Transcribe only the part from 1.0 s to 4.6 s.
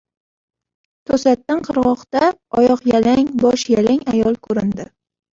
To‘satdan qirg‘oqda oyoqyalang boshyalang ayol